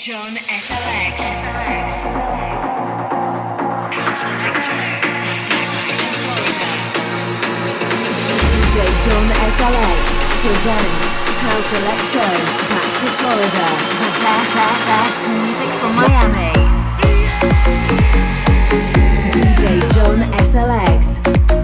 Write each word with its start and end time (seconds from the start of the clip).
John 0.00 0.32
SLX. 0.34 1.16
DJ 8.48 8.76
John 9.04 9.28
SLX 9.28 10.04
presents 10.40 11.06
House 11.44 11.72
Electro 11.76 12.24
Back 12.70 12.88
to 12.96 13.06
Florida. 13.20 13.66
Music 15.28 15.70
from 15.80 15.92
Miami. 15.96 16.52
DJ 19.34 19.62
John 19.92 20.18
SLX. 20.40 21.59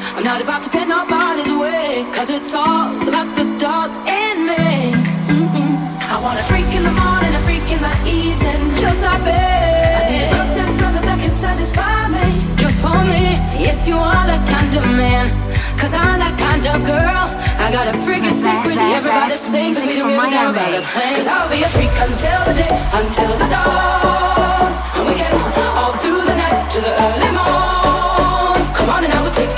I'm 0.00 0.24
not 0.24 0.40
about 0.40 0.62
to 0.64 0.70
pin 0.70 0.88
nobody's 0.88 1.52
way, 1.52 2.06
cause 2.16 2.30
it's 2.30 2.54
all 2.54 2.88
about 3.04 3.28
the 3.36 3.44
dog 3.60 3.92
in 4.08 4.48
me. 4.48 4.96
Mm-mm. 5.28 5.74
I 6.08 6.16
want 6.24 6.40
a 6.40 6.44
freak 6.48 6.70
in 6.72 6.80
the 6.80 6.96
morning, 6.96 7.32
a 7.36 7.40
freak 7.44 7.68
in 7.68 7.76
the 7.76 7.92
evening, 8.08 8.72
just 8.80 9.04
like 9.04 9.20
me. 9.20 9.36
I 9.36 10.00
need 10.08 10.24
a 10.24 10.28
girlfriend, 10.32 10.78
brother 10.80 11.02
that 11.04 11.18
can 11.20 11.34
satisfy 11.36 12.08
me, 12.08 12.24
just 12.56 12.80
for 12.80 12.96
me. 13.04 13.36
If 13.60 13.84
you 13.84 14.00
are 14.00 14.24
that 14.24 14.40
kind 14.48 14.72
of 14.80 14.84
man, 14.96 15.28
cause 15.76 15.92
I'm 15.92 16.24
that 16.24 16.40
kind 16.40 16.64
of 16.72 16.80
girl. 16.88 17.28
I 17.60 17.68
got 17.68 17.92
a 17.92 17.96
freaking 18.00 18.32
secret, 18.32 18.80
everybody 18.96 19.36
sings, 19.36 19.84
we 19.84 20.00
don't 20.00 20.08
give 20.08 20.24
a 20.24 20.30
damn 20.32 20.56
about 20.56 20.72
a 20.72 20.80
thing. 20.80 21.14
Cause 21.20 21.28
I'll 21.28 21.52
be 21.52 21.60
a 21.60 21.68
freak 21.68 21.92
until 22.00 22.40
the 22.48 22.54
day, 22.56 22.72
until 22.96 23.32
the 23.36 23.48
dawn. 23.52 24.72
And 24.96 25.04
we 25.04 25.14
can 25.20 25.36
all 25.76 25.92
through 26.00 26.24
the 26.24 26.32
night 26.32 26.64
to 26.72 26.78
the 26.80 26.92
early 26.96 27.32
morn. 27.36 27.61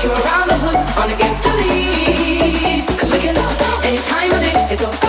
You 0.05 0.13
around 0.13 0.49
the 0.49 0.59
hood 0.59 0.77
on 1.01 1.11
against 1.11 1.43
the 1.45 1.53
lead. 1.57 2.87
Cause 2.99 3.11
we 3.11 3.19
can 3.19 3.35
any 3.85 3.99
time 3.99 4.31
of 4.33 4.41
day, 4.41 4.53
it's 4.71 4.85
all 4.85 5.04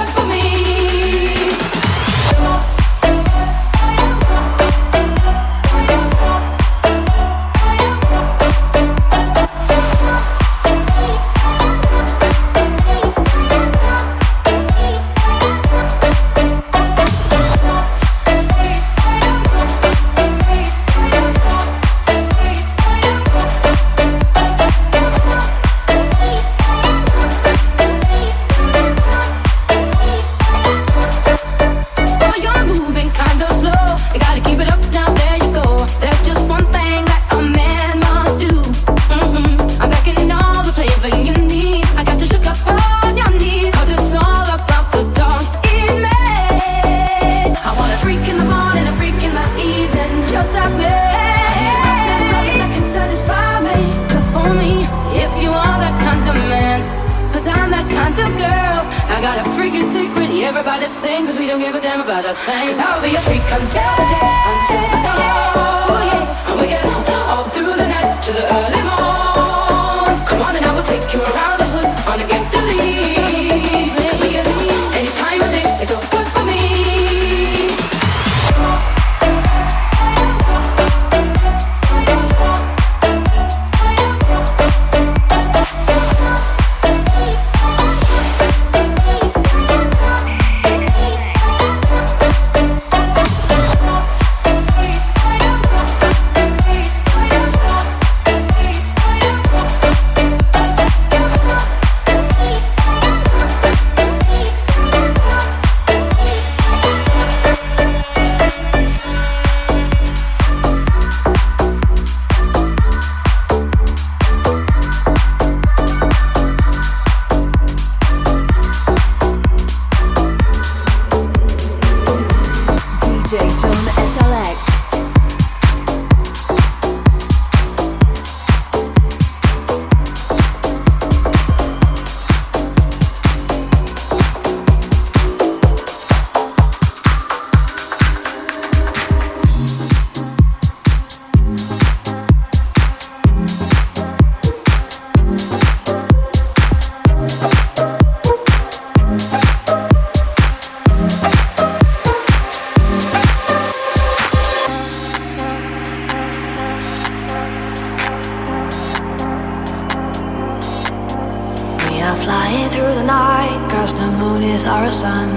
stars, 163.88 164.00
the 164.00 164.18
moon 164.18 164.44
is 164.44 164.66
our 164.66 164.92
sun. 164.92 165.30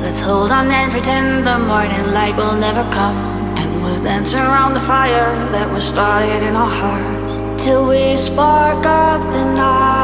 Let's 0.00 0.20
hold 0.20 0.50
on 0.50 0.70
and 0.70 0.90
pretend 0.90 1.46
the 1.46 1.58
morning 1.58 2.12
light 2.12 2.36
will 2.36 2.56
never 2.56 2.82
come. 2.92 3.16
And 3.56 3.82
we'll 3.82 4.02
dance 4.02 4.34
around 4.34 4.74
the 4.74 4.80
fire 4.80 5.34
that 5.52 5.70
was 5.72 5.84
started 5.84 6.42
in 6.42 6.56
our 6.56 6.70
hearts 6.70 7.64
till 7.64 7.88
we 7.88 8.16
spark 8.16 8.84
up 8.86 9.20
the 9.32 9.44
night. 9.44 10.01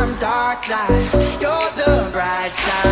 Sometimes 0.00 0.18
dark 0.18 0.68
life, 0.70 1.12
you're 1.42 1.70
the 1.76 2.08
bright 2.10 2.50
side. 2.50 2.89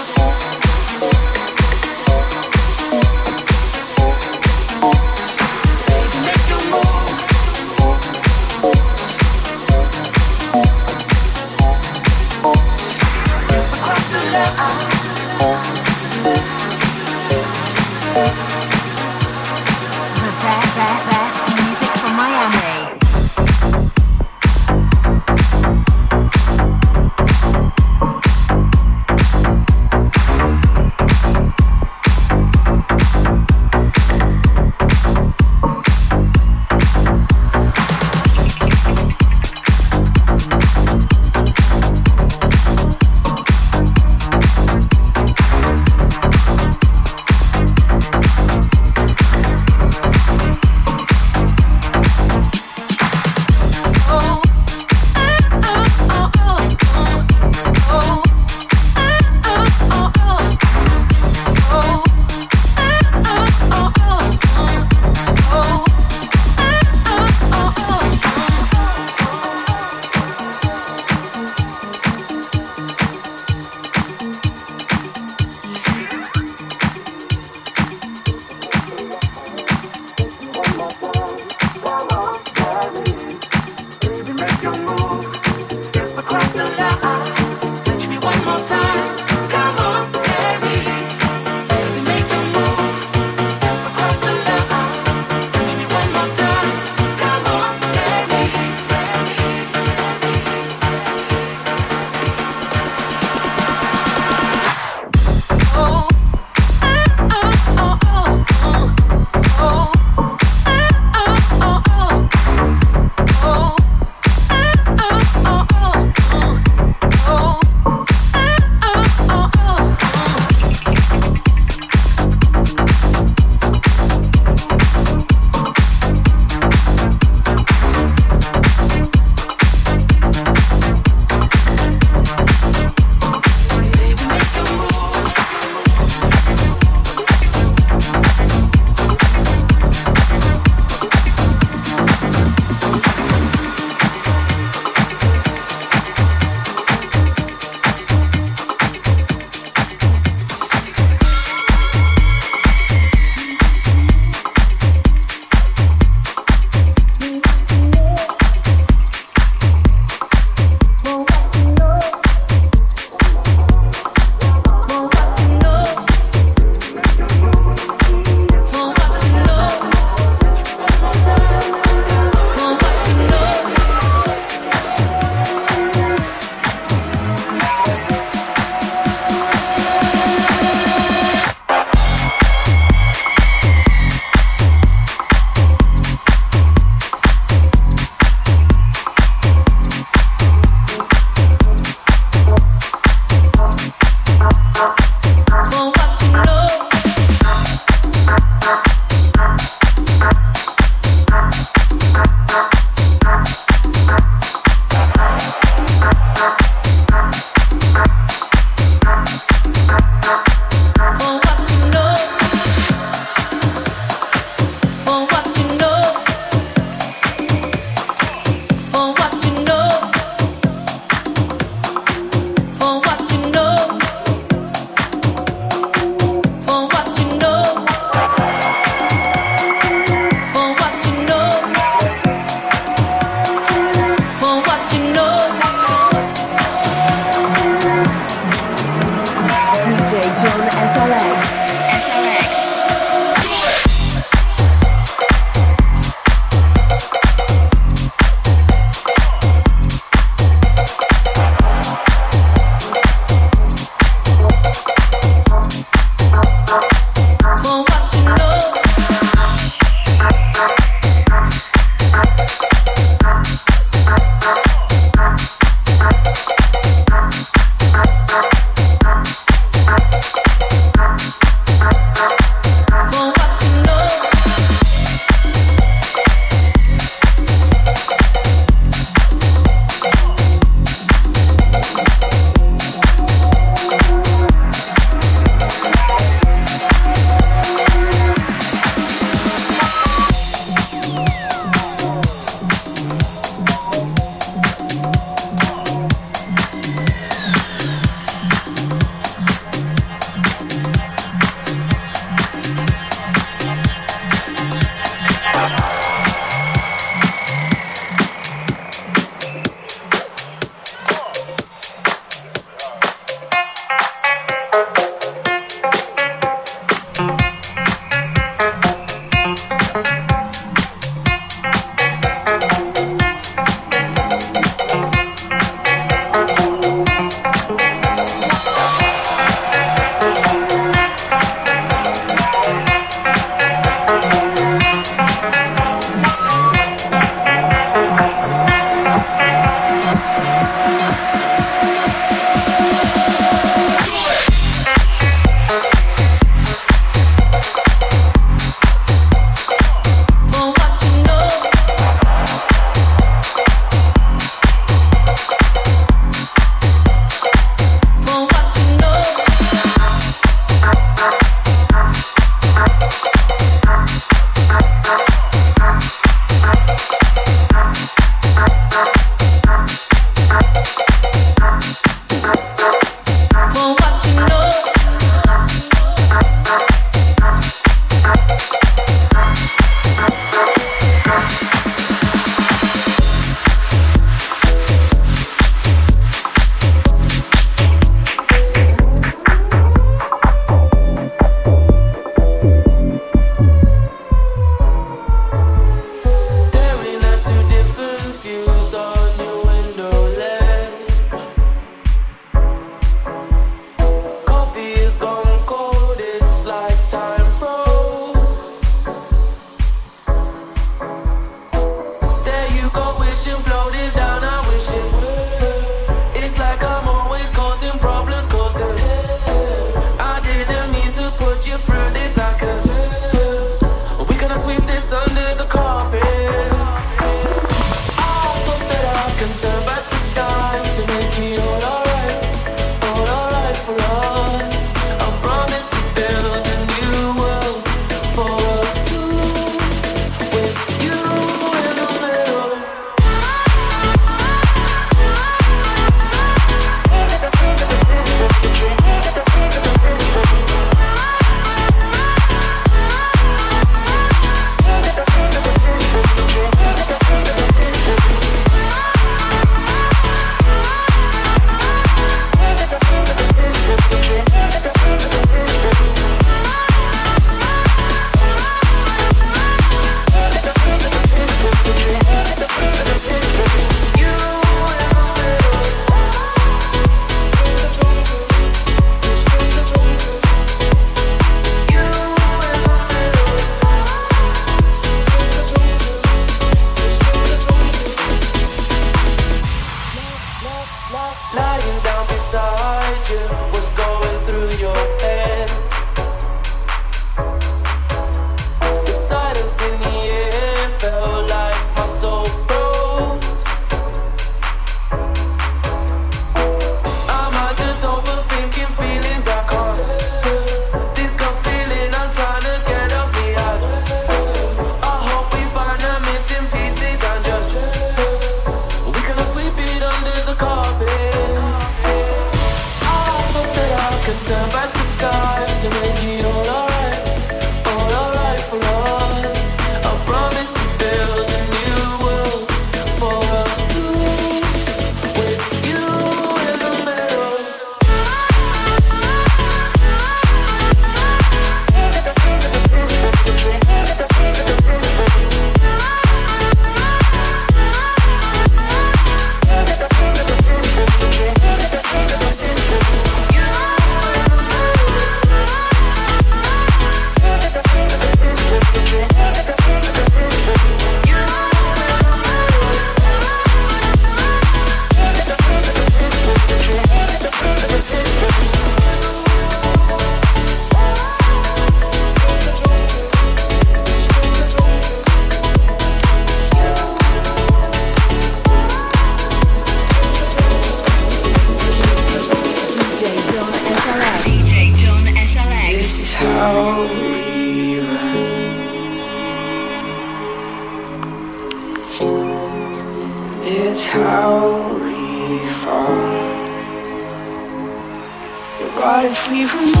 What 599.61 600.00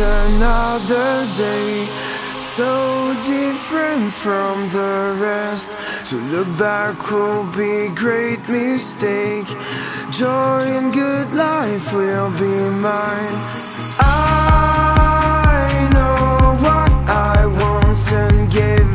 Another 0.00 1.26
day, 1.36 1.84
so 2.38 3.12
different 3.26 4.12
from 4.12 4.68
the 4.70 5.18
rest. 5.20 5.70
To 6.10 6.16
look 6.30 6.46
back 6.56 7.10
will 7.10 7.44
be 7.46 7.88
great 7.96 8.48
mistake. 8.48 9.48
Joy 10.12 10.62
and 10.78 10.92
good 10.92 11.32
life 11.32 11.92
will 11.92 12.30
be 12.38 12.56
mine. 12.78 13.38
I 13.98 15.88
know 15.92 16.54
what 16.62 16.92
I 17.08 17.46
want 17.58 18.12
and 18.12 18.52
give 18.52 18.87